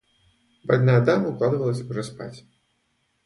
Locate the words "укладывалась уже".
1.29-2.01